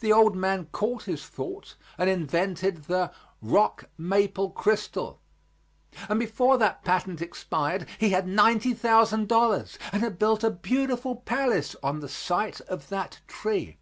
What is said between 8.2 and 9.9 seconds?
ninety thousand dollars